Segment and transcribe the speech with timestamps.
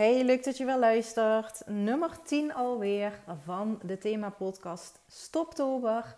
[0.00, 1.62] Hey, leuk dat je wel luistert.
[1.66, 6.14] Nummer 10 alweer van de thema-podcast Stoptober.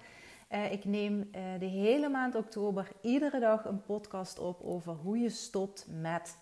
[0.52, 5.18] Uh, ik neem uh, de hele maand oktober iedere dag een podcast op over hoe
[5.18, 6.36] je stopt met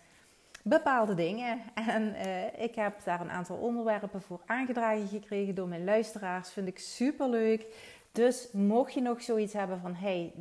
[0.62, 1.60] bepaalde dingen.
[1.86, 6.50] En uh, ik heb daar een aantal onderwerpen voor aangedragen gekregen door mijn luisteraars.
[6.50, 7.66] Vind ik super leuk.
[8.12, 10.32] Dus mocht je nog zoiets hebben van hey,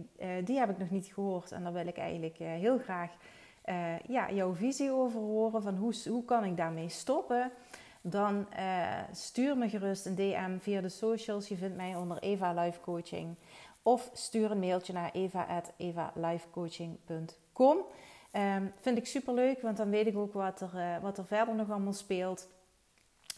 [0.44, 3.12] die heb ik nog niet gehoord en daar wil ik eigenlijk heel graag
[3.70, 7.52] uh, ja, jouw visie over horen van hoe, hoe kan ik daarmee stoppen,
[8.02, 11.48] dan uh, stuur me gerust een DM via de socials.
[11.48, 13.36] Je vindt mij onder Eva Life Coaching.
[13.82, 17.78] Of stuur een mailtje naar eva.evalifecoaching.com.
[18.32, 21.26] Ehm, vind ik super leuk, want dan weet ik ook wat er, uh, wat er
[21.26, 22.48] verder nog allemaal speelt.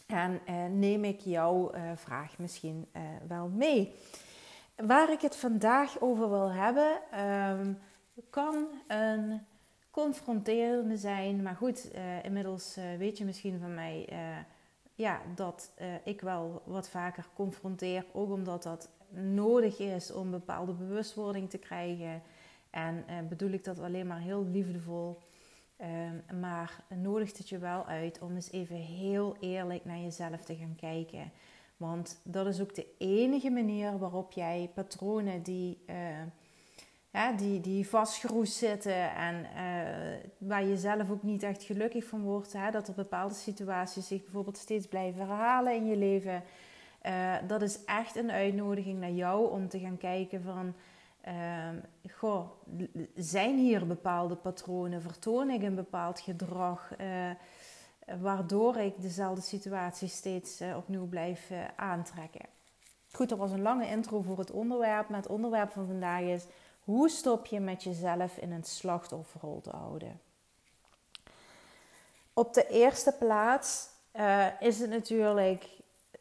[0.06, 0.40] En
[0.78, 2.88] neem ik jouw vraag misschien
[3.28, 3.94] wel mee.
[4.76, 7.00] Waar ik het vandaag over wil hebben,
[7.50, 7.78] um,
[8.30, 9.40] kan een
[9.92, 11.42] confronterende zijn.
[11.42, 14.18] Maar goed, uh, inmiddels uh, weet je misschien van mij uh,
[14.94, 15.72] ja, dat
[16.04, 18.04] ik wel wat vaker confronteer.
[18.12, 18.90] Ook omdat dat
[19.34, 22.22] nodig is om bepaalde bewustwording te krijgen.
[22.70, 25.18] En bedoel ik dat alleen maar heel liefdevol.
[25.76, 30.56] Ehm, maar nodigt het je wel uit om eens even heel eerlijk naar jezelf te
[30.56, 31.32] gaan kijken.
[31.76, 35.78] Want dat is ook de enige manier waarop jij patronen die
[37.36, 42.52] die, die vastgeroest zitten en uh, waar je zelf ook niet echt gelukkig van wordt.
[42.52, 46.42] Hè, dat er bepaalde situaties zich bijvoorbeeld steeds blijven herhalen in je leven.
[47.06, 50.74] Uh, dat is echt een uitnodiging naar jou om te gaan kijken van...
[51.28, 51.68] Uh,
[52.10, 52.50] goh,
[53.14, 55.02] zijn hier bepaalde patronen?
[55.02, 56.90] Vertoon ik een bepaald gedrag?
[57.00, 57.30] Uh,
[58.20, 62.46] waardoor ik dezelfde situatie steeds opnieuw blijf aantrekken.
[63.12, 65.08] Goed, dat was een lange intro voor het onderwerp.
[65.08, 66.46] Maar het onderwerp van vandaag is
[66.84, 70.20] hoe stop je met jezelf in een slachtofferrol te houden?
[72.32, 75.64] Op de eerste plaats uh, is het natuurlijk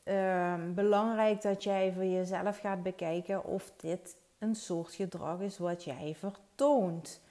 [0.03, 5.83] uh, belangrijk dat jij voor jezelf gaat bekijken of dit een soort gedrag is wat
[5.83, 7.21] jij vertoont.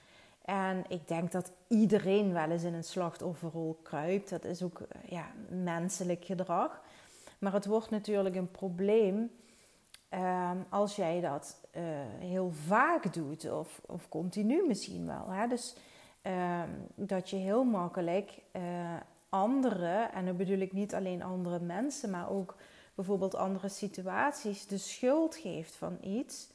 [0.44, 4.31] En ik denk dat iedereen wel eens in een slachtofferrol kruipt.
[4.31, 6.81] Dat is ook eh, ja, menselijk gedrag.
[7.38, 9.31] Maar het wordt natuurlijk een probleem
[10.15, 11.82] uh, als jij dat uh,
[12.19, 15.28] heel vaak doet, of, of continu misschien wel.
[15.28, 15.47] Hè?
[15.47, 15.76] Dus
[16.22, 16.62] uh,
[16.94, 18.62] dat je heel makkelijk uh,
[19.28, 22.56] anderen, en dan bedoel ik niet alleen andere mensen, maar ook
[22.94, 26.48] bijvoorbeeld andere situaties, de schuld geeft van iets.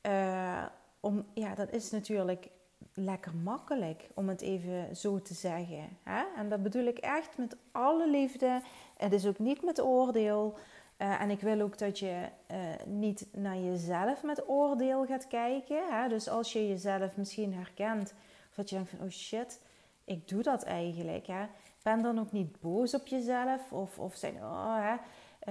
[0.00, 0.64] Eh,
[1.00, 2.48] om, ja, dat is natuurlijk
[2.94, 5.88] lekker makkelijk, om het even zo te zeggen.
[6.02, 6.22] Hè?
[6.36, 8.62] En dat bedoel ik echt met alle liefde.
[8.96, 10.58] Het is ook niet met oordeel.
[11.04, 15.82] Uh, en ik wil ook dat je uh, niet naar jezelf met oordeel gaat kijken.
[15.90, 16.08] Hè?
[16.08, 18.14] Dus als je jezelf misschien herkent,
[18.48, 19.60] of dat je denkt van oh shit,
[20.04, 21.26] ik doe dat eigenlijk.
[21.26, 21.46] Hè?
[21.82, 23.72] Ben dan ook niet boos op jezelf.
[23.72, 24.94] Of, of zijn, oh, hè?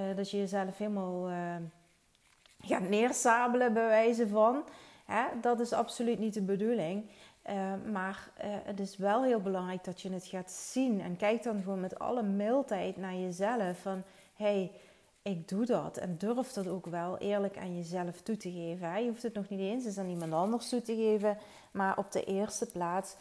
[0.01, 1.29] Uh, dat je jezelf helemaal
[2.59, 4.63] gaat neersabelen bij wijze van.
[5.05, 5.23] Hè?
[5.41, 7.09] Dat is absoluut niet de bedoeling.
[7.91, 11.01] maar het is wel heel belangrijk dat je het gaat zien.
[11.01, 13.79] En kijk dan gewoon met alle mildheid naar jezelf.
[13.81, 14.03] Van
[14.35, 14.71] hey,
[15.23, 15.97] ik doe dat.
[15.97, 19.03] En durf dat ook wel eerlijk aan jezelf toe te geven.
[19.03, 21.37] Je hoeft het nog niet eens eens aan iemand anders toe te geven.
[21.71, 23.15] Maar op de eerste plaats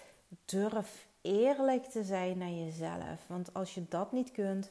[0.45, 3.27] durf eerlijk te zijn naar jezelf.
[3.27, 4.71] Want als je dat niet kunt,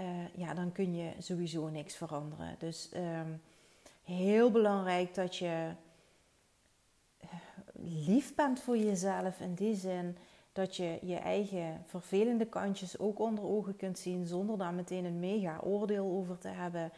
[0.00, 2.56] uh, ja, dan kun je sowieso niks veranderen.
[2.58, 3.42] Dus um,
[4.04, 5.70] heel belangrijk dat je
[7.20, 7.28] eh,
[8.06, 10.16] lief bent voor jezelf in die zin
[10.56, 15.20] dat je je eigen vervelende kantjes ook onder ogen kunt zien zonder daar meteen een
[15.20, 16.92] mega oordeel over te hebben.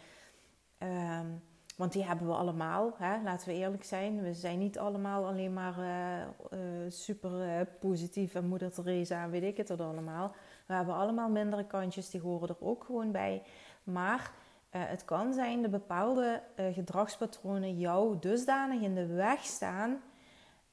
[0.78, 1.42] Um,
[1.76, 3.22] want die hebben we allemaal, hè?
[3.22, 4.22] laten we eerlijk zijn.
[4.22, 9.42] We zijn niet allemaal alleen maar uh, uh, super uh, positief en moeder Teresa weet
[9.42, 10.34] ik het allemaal.
[10.66, 13.42] We hebben allemaal mindere kantjes, die horen er ook gewoon bij.
[13.82, 14.32] Maar
[14.68, 16.42] het kan zijn dat bepaalde
[16.72, 20.00] gedragspatronen jou dusdanig in de weg staan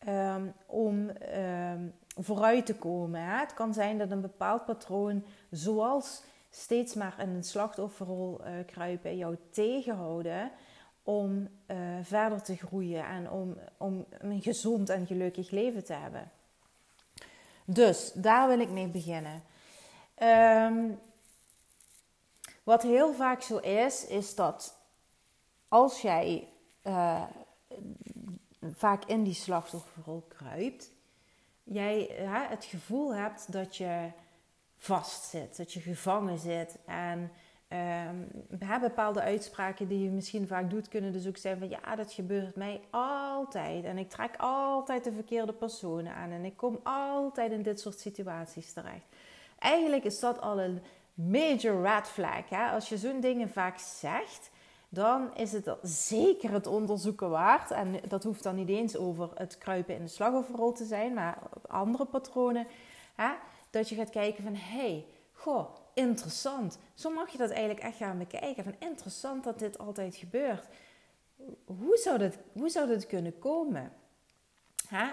[0.08, 3.22] um, om um, vooruit te komen.
[3.22, 3.40] Hè?
[3.40, 9.18] Het kan zijn dat een bepaald patroon, zoals steeds maar in een slachtofferrol uh, kruipen,
[9.18, 10.52] jou tegenhouden
[11.04, 16.32] om uh, verder te groeien en om, om een gezond en gelukkig leven te hebben.
[17.66, 19.44] Dus daar wil ik mee beginnen.
[20.24, 21.00] Um,
[22.64, 24.78] wat heel vaak zo is, is dat
[25.68, 26.48] als jij
[26.84, 27.24] uh,
[28.74, 30.95] vaak in die slachtofferrol kruipt,
[31.66, 34.12] jij hè, het gevoel hebt dat je
[34.76, 36.78] vastzit, dat je gevangen zit.
[36.86, 37.32] En
[38.10, 42.14] um, bepaalde uitspraken die je misschien vaak doet, kunnen dus ook zijn van ja, dat
[42.14, 43.84] gebeurt mij altijd.
[43.84, 48.00] En ik trek altijd de verkeerde personen aan en ik kom altijd in dit soort
[48.00, 49.06] situaties terecht.
[49.60, 50.82] Eigenlijk is dat al een
[51.14, 52.50] major red flag.
[52.50, 52.66] Hè?
[52.70, 54.50] Als je zo'n dingen vaak zegt,
[54.96, 57.72] dan is het zeker het onderzoeken waard.
[57.72, 61.38] En dat hoeft dan niet eens over het kruipen in de slachtofferrol te zijn, maar
[61.68, 62.68] andere patronen.
[63.16, 63.30] Hè?
[63.70, 66.80] Dat je gaat kijken van, hé, hey, goh, interessant.
[66.94, 68.64] Zo mag je dat eigenlijk echt gaan bekijken.
[68.64, 70.66] Van interessant dat dit altijd gebeurt.
[71.66, 73.92] Hoe zou dit, hoe zou kunnen komen?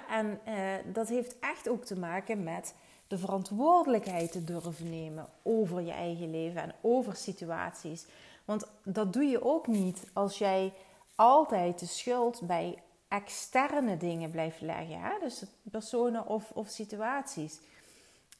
[0.08, 2.75] En eh, dat heeft echt ook te maken met
[3.06, 8.06] de verantwoordelijkheid te durven nemen over je eigen leven en over situaties.
[8.44, 10.72] Want dat doe je ook niet als jij
[11.14, 15.00] altijd de schuld bij externe dingen blijft leggen.
[15.00, 15.18] Hè?
[15.20, 17.60] Dus personen of, of situaties.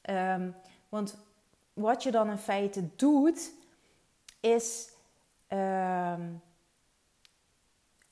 [0.03, 0.51] Ehm,
[0.89, 1.17] want
[1.73, 3.53] wat je dan in feite doet,
[4.41, 4.89] is
[5.47, 6.31] ehm,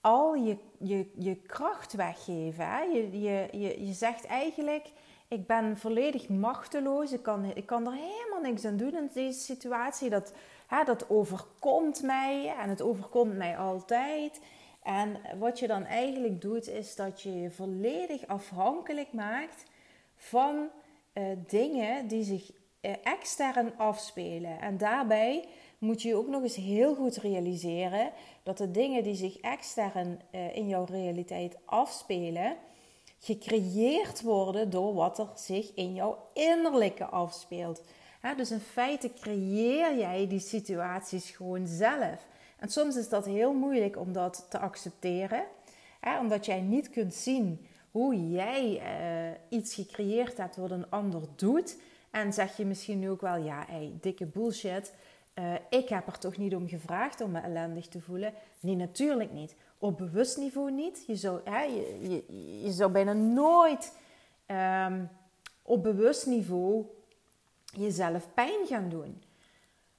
[0.00, 2.66] al je, je, je kracht weggeven.
[2.66, 2.80] Hè?
[2.80, 4.90] Je, je, je, je zegt eigenlijk,
[5.28, 7.12] ik ben volledig machteloos.
[7.12, 10.10] Ik kan, ik kan er helemaal niks aan doen in deze situatie.
[10.10, 10.32] Dat,
[10.84, 14.40] dat overkomt mij en het overkomt mij altijd.
[14.82, 19.64] En wat je dan eigenlijk doet, is dat je je volledig afhankelijk maakt
[20.16, 20.68] van
[21.14, 22.50] uh, dingen die zich
[22.80, 24.60] uh, extern afspelen.
[24.60, 28.12] En daarbij moet je ook nog eens heel goed realiseren
[28.42, 32.56] dat de dingen die zich extern uh, in jouw realiteit afspelen,
[33.18, 37.82] gecreëerd worden door wat er zich in jouw innerlijke afspeelt.
[38.36, 42.26] Dus in feite creëer jij die situaties gewoon zelf.
[42.58, 45.44] En soms is dat heel moeilijk om dat te accepteren,
[46.20, 51.76] omdat jij niet kunt zien hoe jij uh, iets gecreëerd hebt wat een ander doet.
[52.10, 54.94] En zeg je misschien nu ook wel, ja, hey, dikke bullshit.
[55.34, 58.32] Uh, ik heb er toch niet om gevraagd om me ellendig te voelen?
[58.60, 59.54] Nee, natuurlijk niet.
[59.78, 61.04] Op bewust niveau niet.
[61.06, 62.24] Je zou, hè, je,
[62.76, 63.96] je, bijna nooit
[64.46, 65.08] um,
[65.62, 66.86] op bewust niveau
[67.76, 69.22] jezelf pijn gaan doen.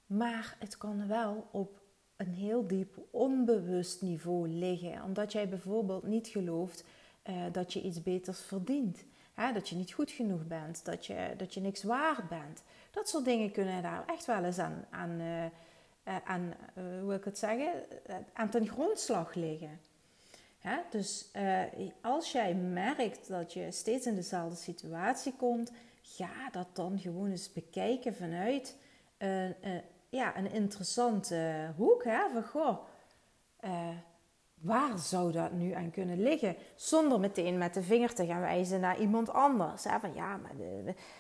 [0.06, 1.82] Maar het kan wel op
[2.16, 5.04] een heel diep onbewust niveau liggen.
[5.04, 6.84] Omdat jij bijvoorbeeld niet gelooft
[7.30, 9.04] uh, dat je iets beters verdient.
[9.34, 9.54] Hè?
[9.54, 10.86] Dat je niet goed genoeg bent.
[10.86, 12.64] Dat je, dat je niks waard bent.
[12.92, 16.54] Dat soort dingen kunnen daar echt wel eens aan, aan, uh, aan
[17.02, 17.72] hoe ik het zeggen,
[18.34, 19.80] aan ten grondslag liggen.
[20.90, 21.32] Dus
[22.02, 25.72] als jij merkt dat je steeds in dezelfde situatie komt,
[26.18, 28.78] ga dat dan gewoon eens bekijken vanuit
[30.10, 32.04] ja, een interessante hoek.
[32.04, 32.30] Hè?
[32.34, 32.78] Van goh,
[34.62, 36.56] waar zou dat nu aan kunnen liggen?
[36.76, 39.84] Zonder meteen met de vinger te gaan wijzen naar iemand anders.
[39.84, 40.00] Hè?
[40.00, 40.52] Van ja, maar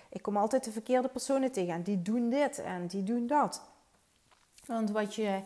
[0.09, 3.69] ik kom altijd de verkeerde personen tegen en die doen dit en die doen dat.
[4.65, 5.41] Want wat je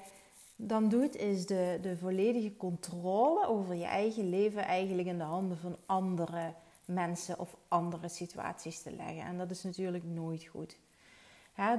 [0.56, 5.58] dan doet, is de, de volledige controle over je eigen leven eigenlijk in de handen
[5.58, 6.54] van andere
[6.86, 9.22] mensen of andere situaties te leggen.
[9.22, 10.78] En dat is natuurlijk nooit goed.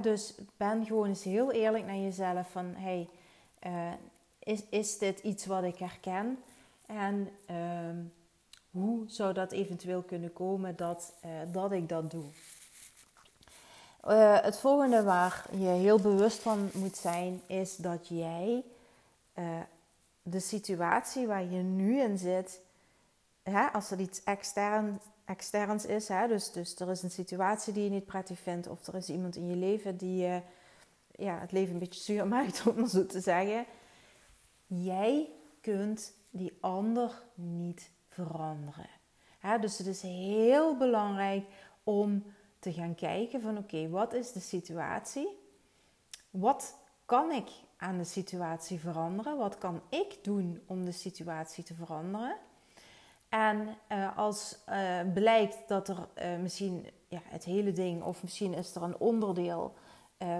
[0.02, 3.08] dus ben gewoon eens heel eerlijk naar jezelf van hey,
[3.66, 3.92] uh,
[4.38, 6.38] is, is dit iets wat ik herken?
[6.86, 7.96] En ehm,
[8.70, 12.24] hoe zou dat eventueel kunnen komen dat, uh, dat ik dat doe?
[14.08, 18.64] Uh, het volgende waar je heel bewust van moet zijn, is dat jij
[20.28, 22.60] de situatie waar je nu in zit,
[23.50, 27.84] hè, als er iets extern, externs is, hè, dus, dus er is een situatie die
[27.84, 30.42] je niet prettig vindt, of er is iemand in je leven die je
[31.10, 33.66] ja, het leven een beetje zuur maakt, om het zo te zeggen,
[34.66, 38.88] Jij kunt die ander niet veranderen.
[39.60, 41.46] dus het is heel belangrijk
[41.84, 42.24] om
[42.58, 45.38] te gaan kijken van oké, wat is de situatie?
[46.30, 49.36] Wat kan ik aan de situatie veranderen?
[49.36, 52.36] Wat kan ik doen om de situatie te veranderen?
[53.28, 58.54] En uh, als uh, blijkt dat er uh, misschien ja, het hele ding, of misschien
[58.54, 59.74] is er een onderdeel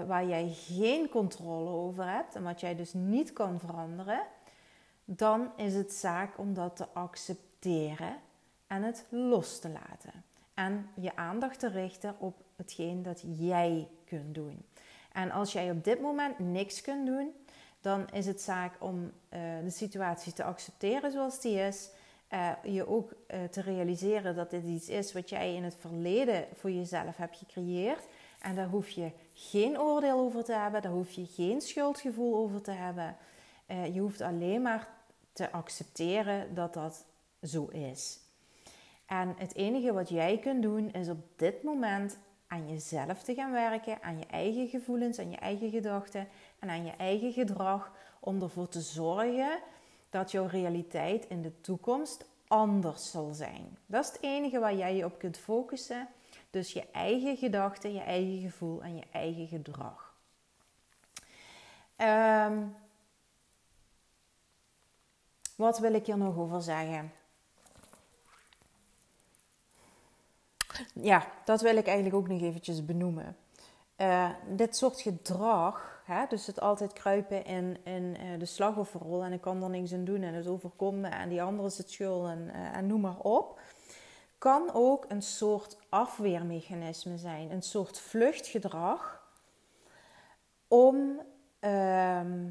[0.07, 4.21] waar jij geen controle over hebt en wat jij dus niet kan veranderen,
[5.05, 8.15] dan is het zaak om dat te accepteren
[8.67, 10.23] en het los te laten.
[10.53, 14.65] En je aandacht te richten op hetgeen dat jij kunt doen.
[15.11, 17.31] En als jij op dit moment niks kunt doen,
[17.81, 19.11] dan is het zaak om
[19.63, 21.89] de situatie te accepteren zoals die is.
[22.33, 26.47] Uh, je ook uh, te realiseren dat dit iets is wat jij in het verleden
[26.53, 28.07] voor jezelf hebt gecreëerd.
[28.41, 32.61] En daar hoef je geen oordeel over te hebben, daar hoef je geen schuldgevoel over
[32.61, 33.17] te hebben.
[33.67, 34.87] Uh, je hoeft alleen maar
[35.33, 37.05] te accepteren dat dat
[37.41, 38.19] zo is.
[39.05, 42.17] En het enige wat jij kunt doen is op dit moment
[42.47, 46.27] aan jezelf te gaan werken, aan je eigen gevoelens, aan je eigen gedachten
[46.59, 49.59] en aan je eigen gedrag om ervoor te zorgen
[50.09, 53.77] dat jouw realiteit in de toekomst anders zal zijn.
[53.85, 56.07] Dat is het enige waar jij je op kunt focussen
[56.49, 60.15] Dus je eigen gedachten, je eigen gevoel en je eigen gedrag.
[61.95, 62.67] Ehm,
[65.55, 67.11] wat wil ik hier nog over zeggen?
[70.93, 73.37] Ja, dat wil ik eigenlijk ook nog eventjes benoemen.
[73.97, 79.33] Uh, dit soort gedrag, hè, dus het altijd kruipen in, in uh, de slachtofferrol en
[79.33, 82.27] ik kan er niks aan doen en het overkomt en die andere is het schuld
[82.27, 83.59] en, uh, en noem maar op,
[84.37, 89.25] kan ook een soort afweermechanisme zijn, een soort vluchtgedrag
[90.67, 91.21] om
[91.59, 92.49] ehm,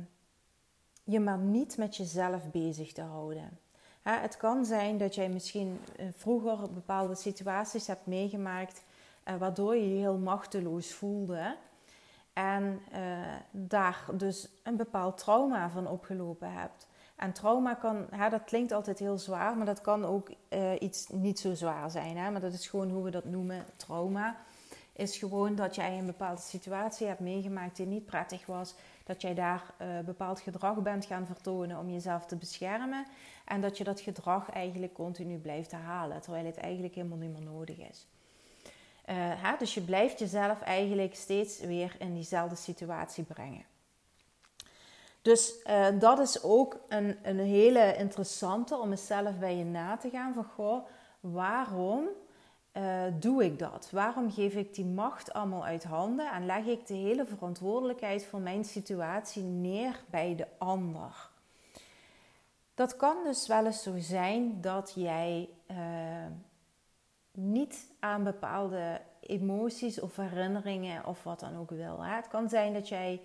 [1.05, 3.59] je maar niet met jezelf bezig te houden.
[4.03, 8.83] het kan zijn dat jij misschien eh, vroeger bepaalde situaties hebt meegemaakt
[9.39, 11.57] waardoor je je heel machteloos voelde.
[12.33, 12.99] En uh,
[13.51, 16.87] daar dus een bepaald trauma van opgelopen hebt.
[17.17, 20.31] En trauma kan, hè, dat klinkt altijd heel zwaar, maar dat kan ook
[20.79, 22.17] iets niet zo zwaar zijn.
[22.17, 22.31] Hè?
[22.31, 24.37] Maar dat is gewoon hoe we dat noemen, trauma.
[24.93, 29.35] Is gewoon dat jij een bepaalde situatie hebt meegemaakt die niet prettig was dat jij
[29.35, 33.07] daar bepaald gedrag bent gaan vertonen om jezelf te beschermen.
[33.45, 37.51] En dat je dat gedrag eigenlijk continu blijft herhalen, terwijl het eigenlijk helemaal niet meer
[37.53, 38.07] nodig is.
[39.15, 39.57] Hè?
[39.59, 43.65] Dus je blijft jezelf eigenlijk steeds weer in diezelfde situatie brengen.
[45.27, 49.97] Dus uh, dat is ook een, een hele interessante om eens zelf bij je na
[49.97, 50.87] te gaan van goh,
[51.21, 52.09] waarom
[52.73, 53.89] uh, doe ik dat?
[53.91, 58.41] Waarom geef ik die macht allemaal uit handen en leg ik de hele verantwoordelijkheid voor
[58.41, 61.31] mijn situatie neer bij de ander?
[62.75, 65.49] Dat kan dus wel eens zo zijn dat jij
[67.37, 72.05] niet aan bepaalde emoties of herinneringen of wat dan ook wil.
[72.05, 73.21] Het kan zijn dat jij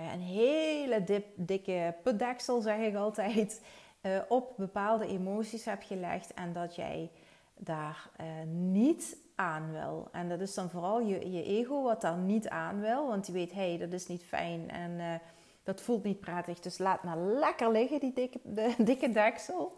[0.00, 3.62] uh, een hele dip, dikke putdeksel, zeg ik altijd,
[4.28, 7.10] op bepaalde emoties hebt gelegd en dat jij
[7.54, 10.08] daar uh, niet aan wil.
[10.12, 13.08] En dat is dan vooral je, je ego wat daar niet aan wil.
[13.08, 15.20] Want die weet, hé, hey, dat is niet fijn en
[15.62, 16.60] dat voelt niet prettig.
[16.60, 19.76] Dus laat maar lekker liggen, die dikke, de, dikke deksel.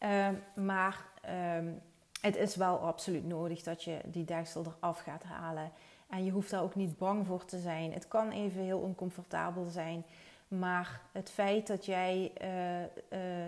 [0.00, 1.72] Uh, maar ehm,
[2.20, 5.72] het is wel absoluut nodig dat je die deksel eraf gaat halen.
[6.08, 7.92] En je hoeft daar ook niet bang voor te zijn.
[7.92, 10.04] Het kan even heel oncomfortabel zijn.
[10.48, 12.88] Maar het feit dat jij uh, uh,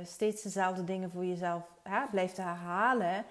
[0.04, 3.24] steeds dezelfde dingen voor jezelf hè, blijft herhalen,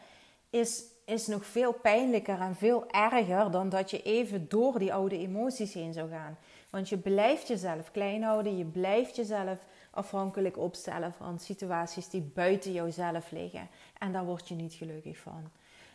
[0.49, 5.17] is, is nog veel pijnlijker en veel erger dan dat je even door die oude
[5.17, 6.37] emoties heen zou gaan.
[6.69, 12.71] Want je blijft jezelf klein houden, je blijft jezelf afhankelijk opstellen van situaties die buiten
[12.71, 13.69] jouzelf liggen.
[13.97, 15.49] En daar word je niet gelukkig van.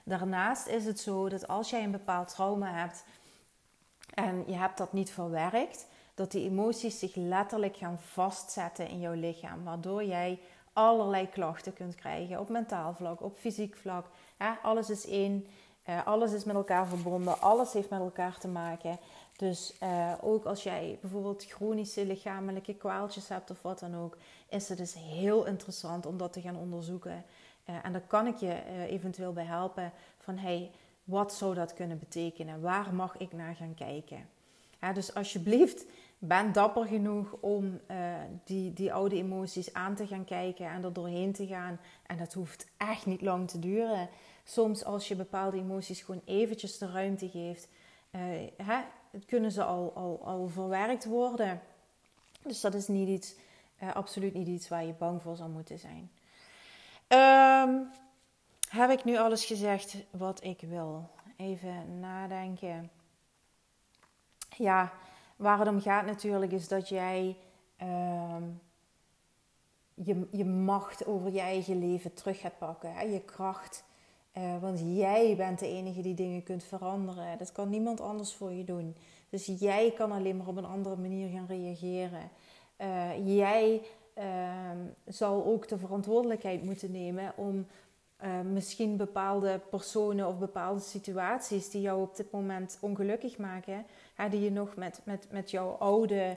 [0.05, 3.05] Daarnaast is het zo dat als jij een bepaald trauma hebt
[4.15, 9.13] en je hebt dat niet verwerkt, dat die emoties zich letterlijk gaan vastzetten in jouw
[9.13, 10.41] lichaam, waardoor jij
[10.73, 14.07] allerlei klachten kunt krijgen op mentaal vlak, op fysiek vlak.
[14.63, 15.47] Alles is één,
[15.89, 18.99] uh, alles is met elkaar verbonden, alles heeft met elkaar te maken.
[19.37, 24.17] Dus uh, ook als jij bijvoorbeeld chronische lichamelijke kwaaltjes hebt of wat dan ook,
[24.49, 27.25] is het dus heel interessant om dat te gaan onderzoeken.
[27.71, 30.71] Uh, en daar kan ik je eventueel bij helpen van hey,
[31.05, 32.61] wat zou dat kunnen betekenen?
[32.61, 34.29] Waar mag ik naar gaan kijken?
[34.95, 35.85] Dus alsjeblieft,
[36.19, 37.81] ben dapper genoeg om
[38.45, 41.81] die, die oude emoties aan te gaan kijken en er doorheen te gaan.
[42.07, 44.09] En dat hoeft echt niet lang te duren.
[44.45, 47.69] Soms als je bepaalde emoties gewoon eventjes de ruimte geeft,
[48.57, 48.81] hè,
[49.27, 51.61] kunnen ze al, al, al verwerkt worden.
[52.43, 53.35] Dus dat is niet iets,
[53.83, 56.11] uh, absoluut niet iets waar je bang voor zou moeten zijn.
[57.09, 57.91] Um,
[58.69, 61.11] heb ik nu alles gezegd wat ik wil?
[61.37, 62.91] Even nadenken.
[64.57, 64.93] Ja,
[65.37, 67.37] Waar het om gaat natuurlijk is dat jij
[67.83, 68.37] uh,
[69.95, 72.95] je, je macht over je eigen leven terug gaat pakken.
[72.95, 73.03] Hè?
[73.03, 73.85] Je kracht.
[74.39, 77.39] Uh, want jij bent de enige die dingen kunt veranderen.
[77.39, 78.97] Dat kan niemand anders voor je doen.
[79.29, 82.31] Dus jij kan alleen maar op een andere manier gaan reageren.
[82.81, 83.83] Uh, jij
[84.15, 87.67] ehm, zal ook de verantwoordelijkheid moeten nemen om
[88.25, 93.87] uh, misschien bepaalde personen of bepaalde situaties die jou op dit moment ongelukkig maken,
[94.31, 96.37] die je nog met, met, met jouw oude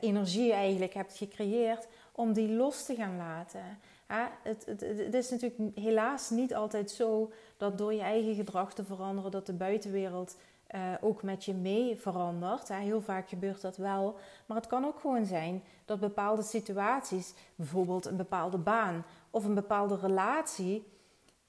[0.00, 3.78] energie eigenlijk hebt gecreëerd, om die los te gaan laten.
[4.42, 9.30] Het, het, is natuurlijk helaas niet altijd zo dat door je eigen gedrag te veranderen,
[9.30, 10.36] dat de buitenwereld
[10.74, 12.68] uh, ook met je mee verandert.
[12.68, 14.16] Heel vaak gebeurt dat wel.
[14.46, 19.54] Maar het kan ook gewoon zijn dat bepaalde situaties, bijvoorbeeld een bepaalde baan of een
[19.54, 20.86] bepaalde relatie,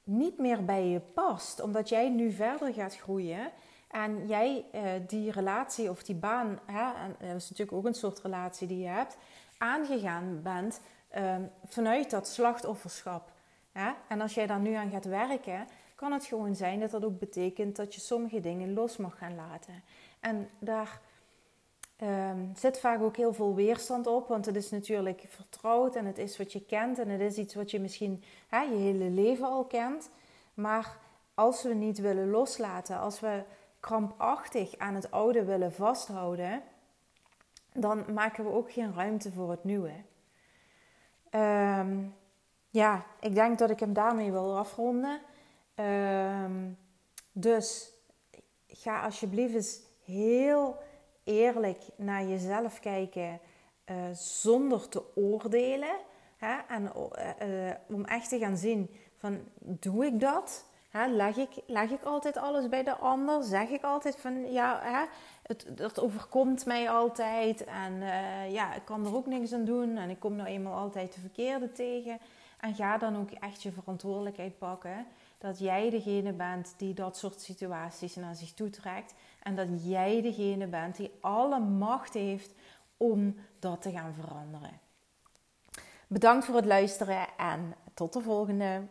[0.03, 1.61] niet meer bij je past.
[1.61, 3.51] Omdat jij nu verder gaat groeien
[3.87, 8.21] en jij uh, die relatie of die baan, en dat is natuurlijk ook een soort
[8.21, 9.17] relatie die je hebt,
[9.57, 10.81] aangegaan bent
[11.17, 13.31] uh, vanuit dat slachtofferschap.
[14.07, 17.19] En als jij daar nu aan gaat werken, kan het gewoon zijn dat dat ook
[17.19, 19.83] betekent dat je sommige dingen los mag gaan laten.
[20.19, 20.99] En daar
[21.95, 26.17] ehm, zit vaak ook heel veel weerstand op, want het is natuurlijk vertrouwd en het
[26.17, 29.47] is wat je kent en het is iets wat je misschien hè, je hele leven
[29.47, 30.09] al kent.
[30.53, 30.97] Maar
[31.33, 33.43] als we niet willen loslaten, als we
[33.79, 36.61] krampachtig aan het oude willen vasthouden,
[37.73, 39.91] dan maken we ook geen ruimte voor het nieuwe.
[41.33, 42.03] Ehm,
[42.69, 45.21] ja, ik denk dat ik hem daarmee wil afronden.
[45.75, 46.71] Ehm,
[47.31, 47.91] dus
[48.67, 50.77] ga alsjeblieft eens heel
[51.23, 53.39] eerlijk naar jezelf kijken
[53.85, 55.95] uh, zonder te oordelen.
[56.37, 56.57] Hè?
[56.67, 56.91] En
[57.47, 60.65] uh, om echt te gaan zien van doe ik dat?
[60.93, 61.07] Hè?
[61.07, 61.55] Leg, ik,
[61.91, 63.43] ik altijd alles bij de ander?
[63.43, 65.05] Zeg ik altijd van ja, hè?
[65.43, 68.01] Het, dat overkomt mij altijd en
[68.51, 71.19] ja, ik kan er ook niks aan doen en ik kom nou eenmaal altijd de
[71.19, 72.19] verkeerde tegen.
[72.59, 75.05] En ga dan ook echt je verantwoordelijkheid pakken
[75.37, 79.13] dat jij degene bent die dat soort situaties naar zich toe trekt.
[79.41, 82.53] En dat jij degene bent die alle macht heeft
[82.97, 84.79] om dat te gaan veranderen.
[86.07, 88.81] Bedankt voor het luisteren en tot de volgende.